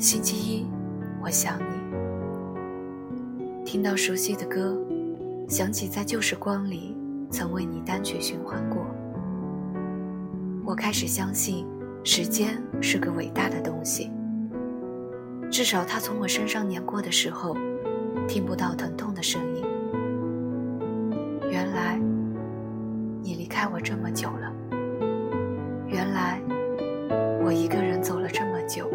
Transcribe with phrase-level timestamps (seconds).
[0.00, 0.66] 星期一，
[1.22, 1.79] 我想你。
[3.70, 4.76] 听到熟悉的歌，
[5.46, 6.92] 想起在旧时光里
[7.30, 8.84] 曾为你单曲循环过。
[10.64, 11.64] 我开始相信，
[12.02, 14.10] 时间是个伟大的东西。
[15.52, 17.56] 至少它从我身上碾过的时候，
[18.26, 19.62] 听不到疼痛的声音。
[21.48, 21.96] 原来，
[23.22, 24.52] 你离开我这么久了。
[25.86, 26.42] 原来，
[27.44, 28.90] 我一个人走了这么久。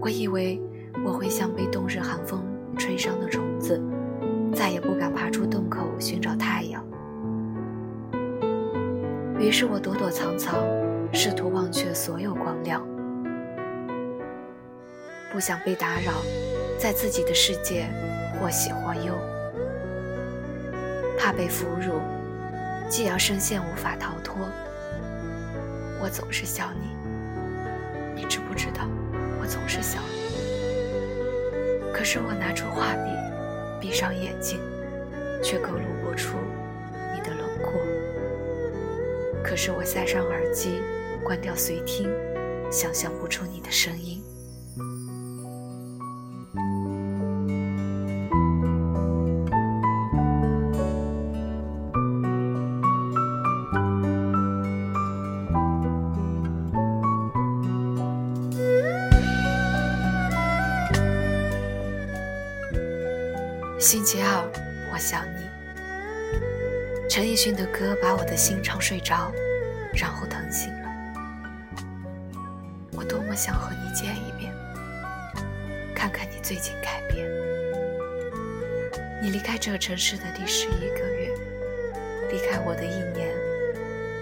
[0.00, 0.58] 我以为
[1.04, 2.42] 我会像被冬日寒风
[2.76, 3.80] 吹伤的虫子，
[4.54, 6.84] 再也不敢爬出洞口寻找太阳。
[9.38, 10.54] 于是我躲躲藏藏，
[11.12, 12.86] 试图忘却所有光亮，
[15.32, 16.12] 不想被打扰，
[16.78, 17.86] 在自己的世界
[18.38, 19.14] 或喜或忧，
[21.18, 22.00] 怕被俘虏，
[22.88, 24.36] 既要深陷无法逃脱。
[26.00, 28.88] 我总是笑你，你知不知道？
[29.40, 30.02] 我总是想，
[31.92, 33.10] 可是我拿出画笔，
[33.80, 34.58] 闭上眼睛，
[35.42, 36.38] 却勾勒不出
[37.14, 37.80] 你的轮廓。
[39.42, 40.80] 可是我塞上耳机，
[41.22, 42.08] 关掉随听，
[42.70, 44.21] 想象不出你的声音。
[63.82, 64.48] 星期二，
[64.92, 65.50] 我想你。
[67.10, 69.32] 陈奕迅的歌把我的心唱睡着，
[69.92, 70.88] 然后疼醒了。
[72.92, 74.54] 我多么想和你见一面，
[75.96, 77.26] 看看你最近改变。
[79.20, 81.34] 你离开这个城市的第十一个月，
[82.30, 83.34] 离开我的一年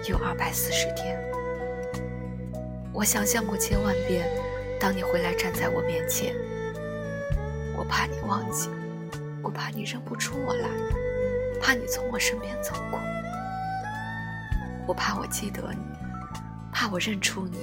[0.09, 1.21] 有二百四十天。
[2.91, 4.27] 我想象过千万遍，
[4.79, 6.33] 当你回来站在我面前，
[7.77, 8.71] 我怕你忘记。
[9.43, 10.69] 我怕你认不出我来，
[11.61, 12.99] 怕你从我身边走过。
[14.87, 15.79] 我怕我记得你，
[16.71, 17.57] 怕我认出你，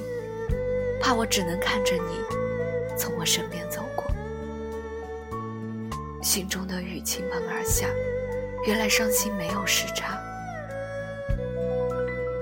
[1.01, 4.05] 怕我只能看着你从我身边走过。
[6.23, 7.87] 心中的雨倾盆而下，
[8.67, 10.19] 原来伤心没有时差。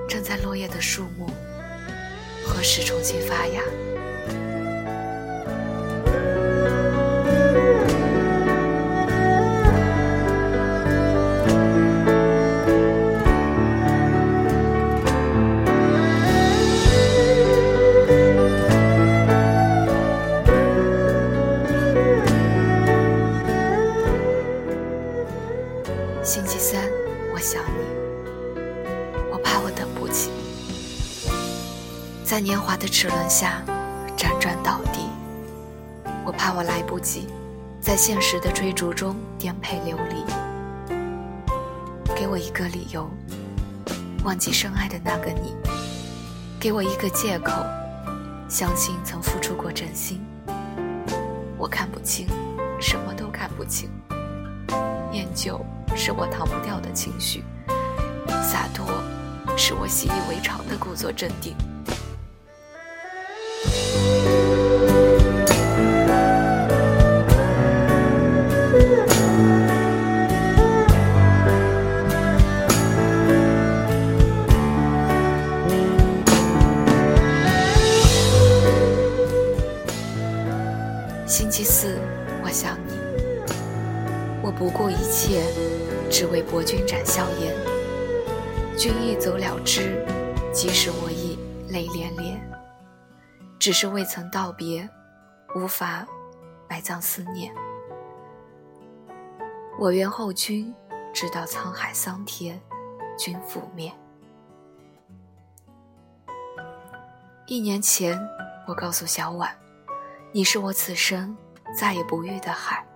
[0.09, 1.29] 正在落叶的树木，
[2.45, 3.61] 何时重新发芽？
[32.37, 33.63] 在年华的齿轮下
[34.15, 35.09] 辗转倒地。
[36.23, 37.29] 我怕我来不及，
[37.81, 40.23] 在现实的追逐中颠沛流离。
[42.15, 43.09] 给我一个理由，
[44.23, 45.55] 忘记深爱的那个你；
[46.61, 47.53] 给我一个借口，
[48.51, 50.23] 相信曾付出过真心。
[51.57, 52.27] 我看不清，
[52.79, 53.89] 什么都看不清。
[55.11, 55.59] 念旧
[55.97, 57.43] 是我逃不掉的情绪，
[58.43, 58.87] 洒脱
[59.57, 61.57] 是我习以为常的故作镇定。
[89.67, 90.07] 知，
[90.53, 91.37] 即使我已
[91.69, 92.39] 泪涟涟。
[93.59, 94.89] 只是未曾道别，
[95.57, 96.07] 无法
[96.69, 97.53] 埋葬思念。
[99.77, 100.73] 我愿后君，
[101.13, 102.61] 直到沧海桑田，
[103.19, 103.93] 君覆灭。
[107.49, 108.17] 一年前，
[108.69, 109.51] 我告诉小婉，
[110.31, 111.37] 你是我此生
[111.77, 112.87] 再也不遇的海。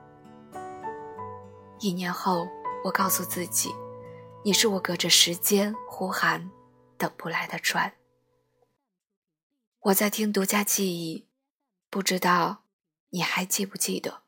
[1.80, 2.46] 一年后，
[2.84, 3.74] 我告诉自己，
[4.44, 6.48] 你是我隔着时间呼喊
[7.00, 7.94] 等不来的船。
[9.84, 11.26] 我在听独家记忆，
[11.88, 12.64] 不知道
[13.08, 14.20] 你还记不记得？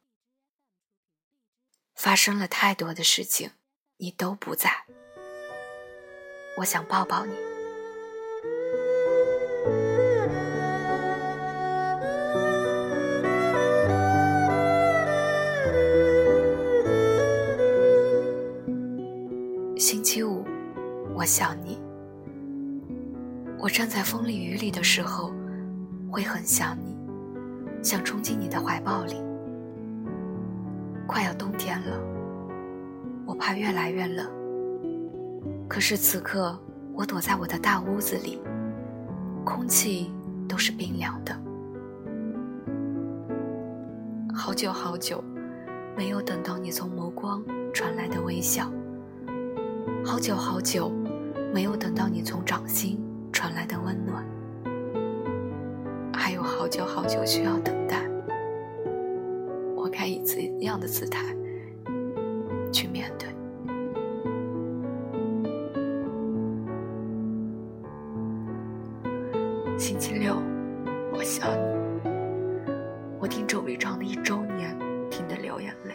[1.94, 3.50] 发生了太多的事情，
[3.98, 4.86] 你都不在。
[6.56, 7.34] 我想抱抱你。
[19.78, 20.46] 星期五，
[21.14, 21.81] 我想你。
[23.62, 25.32] 我站在风里雨里的时候，
[26.10, 26.96] 会很想你，
[27.80, 29.14] 想冲进你的怀抱里。
[31.06, 31.96] 快要冬天了，
[33.24, 34.28] 我怕越来越冷。
[35.68, 36.58] 可是此刻，
[36.92, 38.42] 我躲在我的大屋子里，
[39.44, 40.10] 空气
[40.48, 41.32] 都是冰凉的。
[44.34, 45.22] 好久好久，
[45.96, 47.40] 没有等到你从眸光
[47.72, 48.68] 传来的微笑。
[50.04, 50.90] 好久好久，
[51.54, 52.98] 没有等到你从掌心
[53.32, 54.24] 传来的温暖。
[56.12, 57.96] 还有好久好久需要等待，
[59.74, 61.34] 我该以怎样的姿态
[62.70, 63.28] 去面对？
[69.78, 70.36] 星期六，
[71.12, 71.72] 我想你。
[73.18, 74.76] 我听周笔畅的一周年，
[75.10, 75.94] 听得流眼泪。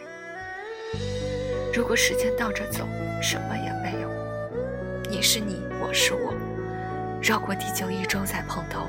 [1.74, 2.84] 如果时间倒着走，
[3.22, 4.08] 什么也没有。
[5.10, 6.34] 你是你，我是我，
[7.20, 8.86] 绕过地球一周再碰头，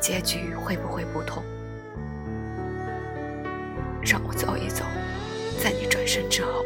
[0.00, 1.42] 结局会不会不同？
[4.00, 4.84] 让我走一走，
[5.62, 6.64] 在你转身之后，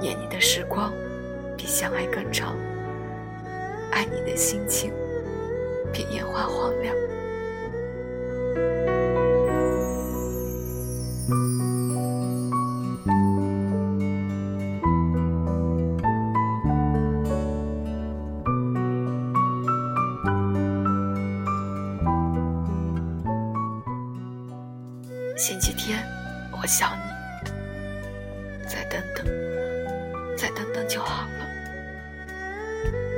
[0.00, 0.92] 念你的时光
[1.56, 2.56] 比相爱更长，
[3.90, 4.92] 爱你的心情。
[5.92, 6.96] 比烟花荒凉。
[25.42, 25.98] 星期天
[26.52, 27.02] 我想你。
[28.64, 29.26] 再等等
[30.38, 31.48] 再等等就好了。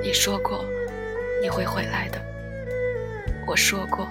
[0.02, 0.64] 你说过
[1.42, 2.18] 你会回来的
[3.46, 4.08] 我说过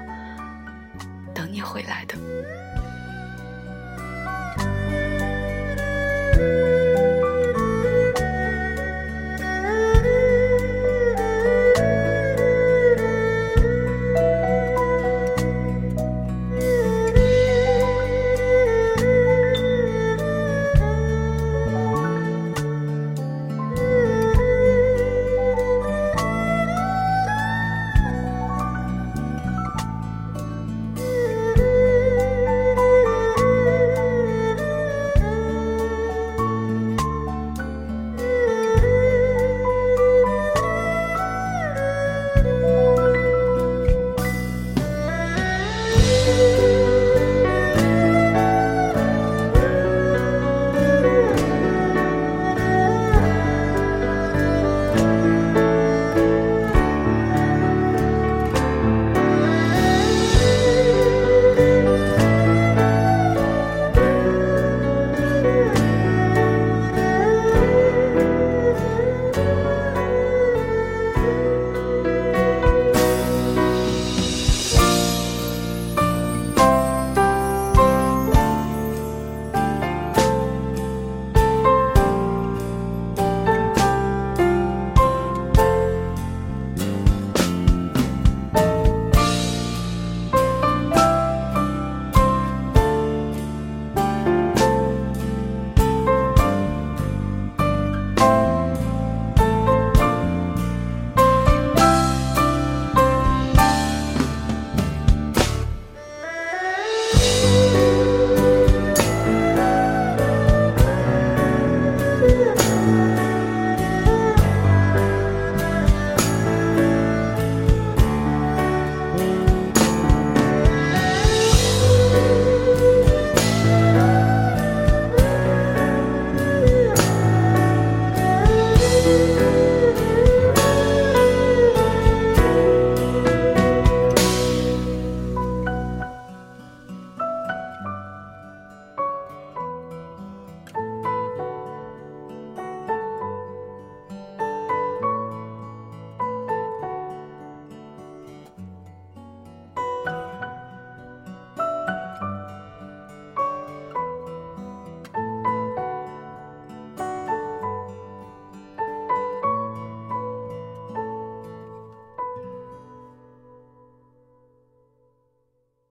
[1.33, 2.15] 等你回来的。